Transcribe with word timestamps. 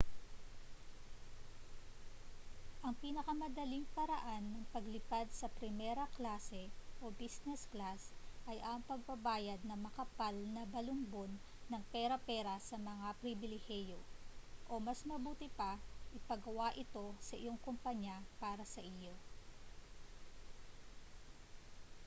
ang 2.85 2.95
pinakamadaling 3.05 3.85
paraan 3.97 4.41
ng 4.49 4.63
paglipad 4.73 5.27
sa 5.33 5.45
primera 5.57 6.05
klase 6.17 6.63
o 7.05 7.13
business 7.21 7.61
class 7.73 8.01
ay 8.49 8.57
ang 8.69 8.79
pagbabayad 8.89 9.59
ng 9.63 9.77
makapal 9.85 10.33
na 10.57 10.63
balumbon 10.73 11.29
ng 11.71 11.83
pera 11.93 12.15
para 12.27 12.55
sa 12.67 12.75
may 12.83 12.97
pribilehiyo 13.21 13.99
o 14.71 14.81
mas 14.87 14.99
mabuti 15.11 15.47
pa 15.59 15.71
ipagawa 16.17 16.67
ito 16.83 17.05
sa 17.27 17.35
iyong 17.41 17.59
kompanya 17.65 18.17
para 18.43 18.63
sa 18.73 18.81
iyo 18.93 19.13